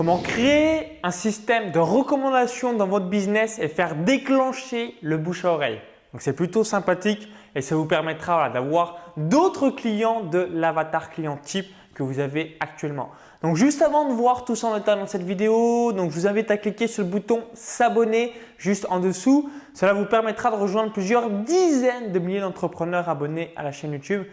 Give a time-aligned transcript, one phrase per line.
[0.00, 5.52] Comment créer un système de recommandation dans votre business et faire déclencher le bouche à
[5.52, 5.78] oreille.
[6.14, 11.66] Donc c'est plutôt sympathique et ça vous permettra d'avoir d'autres clients de l'avatar client type
[11.92, 13.10] que vous avez actuellement.
[13.42, 16.26] Donc juste avant de voir tout ça en détail dans cette vidéo, donc je vous
[16.26, 19.50] invite à cliquer sur le bouton s'abonner juste en dessous.
[19.74, 24.24] Cela vous permettra de rejoindre plusieurs dizaines de milliers d'entrepreneurs abonnés à la chaîne YouTube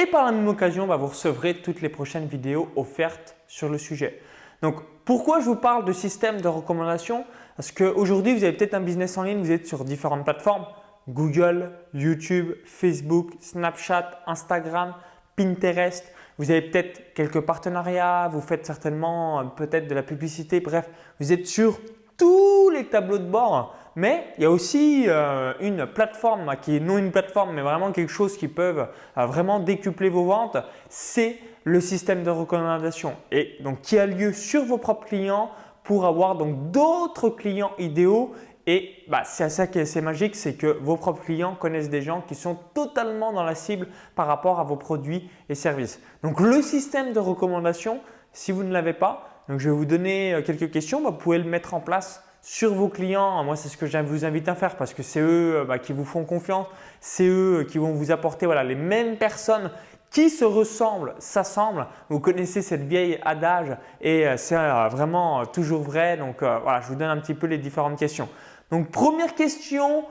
[0.00, 3.78] et par la même occasion, bah, vous recevrez toutes les prochaines vidéos offertes sur le
[3.78, 4.20] sujet.
[4.62, 7.24] Donc, pourquoi je vous parle de système de recommandation?
[7.56, 10.66] Parce qu'aujourd'hui, vous avez peut-être un business en ligne, vous êtes sur différentes plateformes
[11.08, 14.94] Google, YouTube, Facebook, Snapchat, Instagram,
[15.36, 16.04] Pinterest.
[16.38, 20.60] Vous avez peut-être quelques partenariats, vous faites certainement euh, peut-être de la publicité.
[20.60, 20.88] Bref,
[21.20, 21.78] vous êtes sur
[22.18, 23.74] tous les tableaux de bord.
[23.94, 27.92] Mais il y a aussi euh, une plateforme qui est non une plateforme, mais vraiment
[27.92, 28.84] quelque chose qui peut
[29.16, 30.58] euh, vraiment décupler vos ventes.
[30.90, 35.50] C'est le système de recommandation et donc qui a lieu sur vos propres clients
[35.82, 38.32] pour avoir donc d'autres clients idéaux
[38.68, 42.20] et bah, c'est ça qui est magique, c'est que vos propres clients connaissent des gens
[42.20, 46.00] qui sont totalement dans la cible par rapport à vos produits et services.
[46.22, 48.00] Donc le système de recommandation,
[48.32, 51.38] si vous ne l'avez pas, je vais vous donner euh, quelques questions, bah, vous pouvez
[51.38, 53.42] le mettre en place sur vos clients.
[53.42, 55.80] Moi, c'est ce que je vous invite à faire parce que c'est eux euh, bah,
[55.80, 56.68] qui vous font confiance,
[57.00, 59.72] c'est eux qui vont vous apporter les mêmes personnes
[60.16, 61.86] qui se ressemblent s'assemblent.
[62.08, 66.16] Vous connaissez cette vieille adage et euh, c'est euh, vraiment euh, toujours vrai.
[66.16, 68.26] Donc voilà, je vous donne un petit peu les différentes questions.
[68.70, 70.06] Donc première question,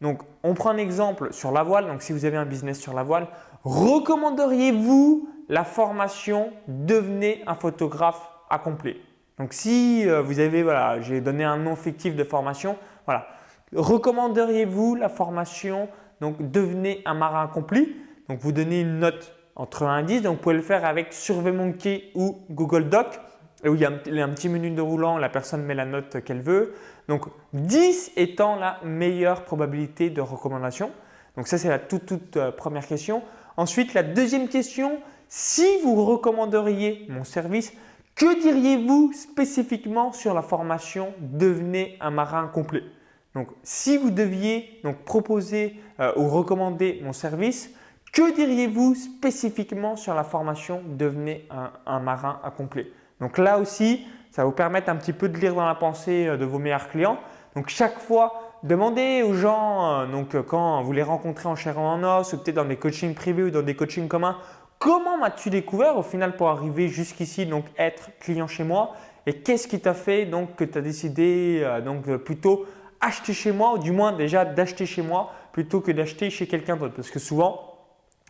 [0.00, 1.86] donc on prend un exemple sur la voile.
[1.86, 3.28] Donc si vous avez un business sur la voile,
[3.62, 8.96] recommanderiez-vous la formation Devenez un photographe accompli?
[9.38, 13.28] Donc si vous avez, voilà, j'ai donné un nom fictif de formation, voilà,
[13.72, 15.88] recommanderiez-vous la formation?
[16.20, 17.94] Donc Devenez un marin accompli?
[18.28, 20.22] Donc, vous donnez une note entre 1 et 10.
[20.22, 23.20] Donc, vous pouvez le faire avec SurveyMonkey ou Google Doc
[23.68, 26.42] où il y a un, petit menu de roulant, la personne met la note qu'elle
[26.42, 26.74] veut.
[27.08, 30.90] Donc 10 étant la meilleure probabilité de recommandation.
[31.36, 33.22] Donc ça c'est la toute, toute euh, première question.
[33.56, 34.98] Ensuite la deuxième question,
[35.28, 37.72] si vous recommanderiez mon service,
[38.14, 42.82] que diriez-vous spécifiquement sur la formation Devenez un marin complet?
[43.34, 47.70] Donc si vous deviez donc proposer euh, ou recommander mon service,
[48.14, 51.48] que diriez-vous spécifiquement sur la formation Devenez
[51.84, 52.86] un, marin accompli?
[53.20, 56.28] Donc là aussi, ça va vous permettre un petit peu de lire dans la pensée
[56.28, 57.18] euh, de vos meilleurs clients.
[57.56, 61.78] Donc chaque fois, demandez aux gens, euh, donc euh, quand vous les rencontrez en chair
[61.78, 64.38] en os, ou peut-être dans des coachings privés ou dans des coachings communs,
[64.78, 68.92] comment m'as-tu découvert au final pour arriver jusqu'ici, donc être client chez moi?
[69.26, 72.66] Et qu'est-ce qui t'a fait donc que tu as décidé donc plutôt
[73.00, 76.76] acheter chez moi, ou du moins déjà d'acheter chez moi plutôt que d'acheter chez quelqu'un
[76.76, 76.94] d'autre?
[76.94, 77.73] Parce que souvent,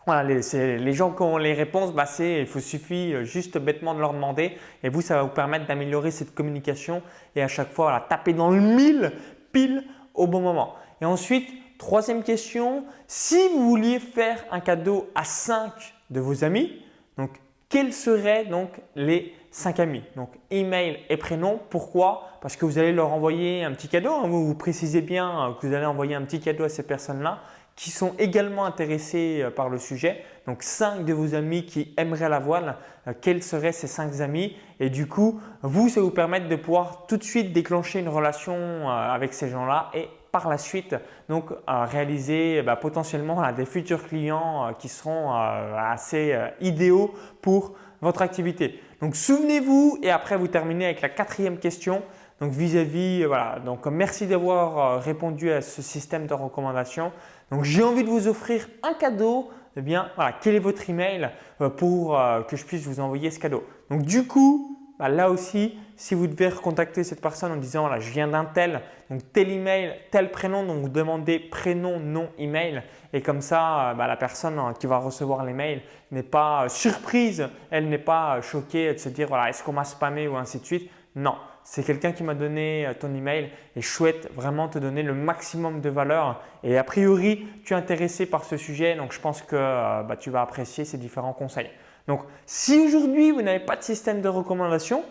[0.05, 3.99] voilà, les, gens qui ont les réponses, bah il faut suffit euh, juste bêtement de
[3.99, 7.01] leur demander et vous, ça va vous permettre d'améliorer cette communication
[7.35, 9.11] et à chaque fois voilà, taper dans le mille
[9.51, 9.83] pile
[10.13, 10.75] au bon moment.
[11.01, 11.49] Et ensuite,
[11.79, 15.71] troisième question, si vous vouliez faire un cadeau à 5
[16.11, 16.83] de vos amis,
[17.17, 17.31] donc
[17.67, 20.03] quels seraient donc les 5 amis?
[20.15, 21.59] Donc email et prénom.
[21.69, 22.29] Pourquoi?
[22.41, 24.11] Parce que vous allez leur envoyer un petit cadeau.
[24.11, 24.27] Hein.
[24.27, 27.39] vous, vous précisez bien euh, que vous allez envoyer un petit cadeau à ces personnes-là
[27.75, 30.23] qui sont également intéressés euh, par le sujet.
[30.47, 32.77] Donc 5 de vos amis qui aimeraient la voile,
[33.07, 34.55] euh, quels seraient ces 5 amis?
[34.79, 38.53] Et du coup, vous, ça vous permettre de pouvoir tout de suite déclencher une relation
[38.53, 40.97] euh, avec ces gens-là et par la suite
[41.29, 48.81] donc réaliser bah, potentiellement des futurs clients qui seront assez idéaux pour votre activité.
[48.99, 52.03] Donc souvenez-vous et après vous terminez avec la quatrième question.
[52.41, 57.11] Donc vis-à-vis, voilà, donc merci d'avoir répondu à ce système de recommandation.
[57.51, 59.49] Donc j'ai envie de vous offrir un cadeau.
[59.77, 61.29] Eh bien, voilà, quel est votre email
[61.59, 63.63] euh, pour euh, que je puisse vous envoyer ce cadeau?
[63.89, 67.99] Donc du coup, bah, là aussi, si vous devez recontacter cette personne en disant voilà,
[67.99, 72.83] je viens d'un tel, donc tel email, tel prénom, donc vous demandez prénom, nom, email,
[73.11, 75.81] et comme ça, euh, bah, la personne hein, qui va recevoir l'email
[76.11, 80.29] n'est pas surprise, elle n'est pas choquée de se dire voilà, est-ce qu'on m'a spammé
[80.29, 80.89] ou ainsi de suite?
[81.15, 81.35] Non,
[81.67, 85.15] c'est quelqu'un qui m'a donné euh, ton email et je souhaite vraiment te donner le
[85.15, 86.41] maximum de valeur.
[86.63, 90.15] Et a priori, tu es intéressé par ce sujet, donc je pense que euh, bah,
[90.15, 91.69] tu vas apprécier ces différents conseils.
[92.07, 95.03] Donc, si aujourd'hui vous n'avez pas de système de recommandation,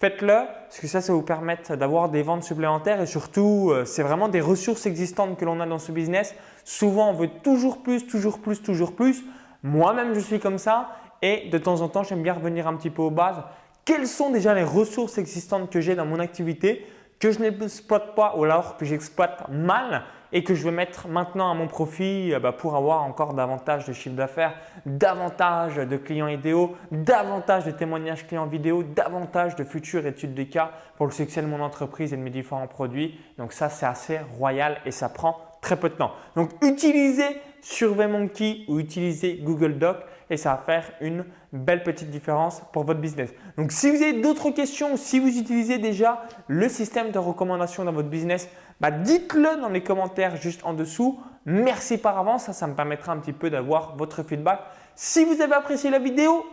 [0.00, 4.02] faites-le parce que ça, ça vous permettre d'avoir des ventes supplémentaires et surtout, euh, c'est
[4.02, 6.34] vraiment des ressources existantes que l'on a dans ce business.
[6.64, 9.22] Souvent, on veut toujours plus, toujours plus, toujours plus.
[9.62, 10.88] Moi-même, je suis comme ça
[11.22, 13.42] et de temps en temps, j'aime bien revenir un petit peu aux bases
[13.84, 16.86] quelles sont déjà les ressources existantes que j'ai dans mon activité
[17.20, 21.50] que je n'exploite pas ou alors que j'exploite mal et que je vais mettre maintenant
[21.50, 24.54] à mon profit euh, bah, pour avoir encore davantage de chiffre d'affaires,
[24.86, 30.70] davantage de clients idéaux, davantage de témoignages clients vidéo, davantage de futures études de cas
[30.96, 33.18] pour le succès de mon entreprise et de mes différents produits.
[33.38, 36.12] Donc ça, c'est assez royal et ça prend très peu de temps.
[36.36, 39.98] Donc utilisez SurveyMonkey ou utilisez Google Doc
[40.30, 43.30] et ça va faire une belle petite différence pour votre business.
[43.56, 47.92] Donc si vous avez d'autres questions, si vous utilisez déjà le système de recommandation dans
[47.92, 48.48] votre business,
[48.80, 51.18] bah, dites-le dans les commentaires juste en dessous.
[51.44, 54.60] Merci par avance, ça, ça me permettra un petit peu d'avoir votre feedback.
[54.94, 56.46] Si vous avez apprécié la vidéo,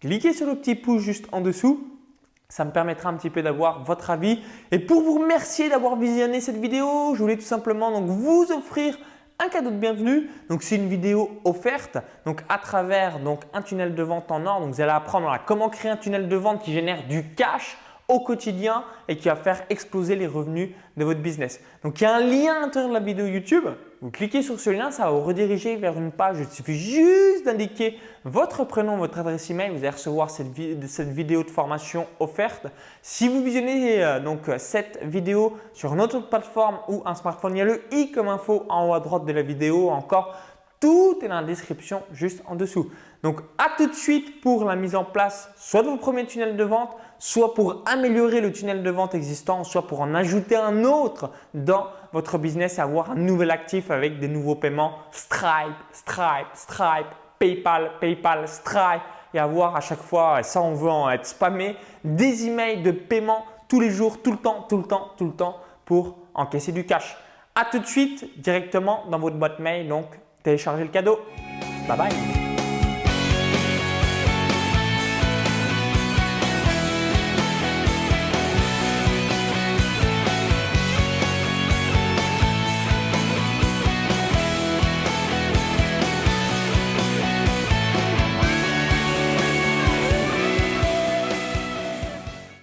[0.00, 1.88] cliquez sur le petit pouce juste en dessous.
[2.48, 4.40] Ça me permettra un petit peu d'avoir votre avis.
[4.70, 8.96] Et pour vous remercier d'avoir visionné cette vidéo, je voulais tout simplement donc vous offrir
[9.38, 10.30] un cadeau de bienvenue.
[10.48, 14.60] Donc c'est une vidéo offerte donc à travers donc un tunnel de vente en or.
[14.60, 17.76] Donc vous allez apprendre comment créer un tunnel de vente qui génère du cash
[18.08, 21.60] au quotidien et qui va faire exploser les revenus de votre business.
[21.82, 23.64] Donc il y a un lien à l'intérieur de la vidéo YouTube.
[24.04, 26.36] Vous cliquez sur ce lien, ça va vous rediriger vers une page.
[26.38, 29.70] Il suffit juste d'indiquer votre prénom, votre adresse email.
[29.70, 32.66] Vous allez recevoir cette, vidéo de formation offerte.
[33.00, 37.60] Si vous visionnez euh, donc cette vidéo sur une autre plateforme ou un smartphone, il
[37.60, 39.88] y a le i comme info en haut à droite de la vidéo.
[39.88, 40.36] Encore,
[40.84, 42.90] tout est dans la description juste en dessous.
[43.22, 46.58] Donc à tout de suite pour la mise en place soit de vos premiers tunnels
[46.58, 50.84] de vente, soit pour améliorer le tunnel de vente existant, soit pour en ajouter un
[50.84, 56.48] autre dans votre business et avoir un nouvel actif avec des nouveaux paiements Stripe, Stripe,
[56.52, 57.06] Stripe,
[57.38, 59.00] PayPal, PayPal, Stripe
[59.32, 63.46] et avoir à chaque fois, ça on veut en être spammé, des emails de paiement
[63.68, 65.56] tous les jours, tout le temps, tout le temps, tout le temps
[65.86, 67.16] pour encaisser du cash.
[67.54, 70.08] À tout de suite directement dans votre boîte mail, donc
[70.44, 71.18] téléchargez le cadeau.
[71.88, 72.43] Bye bye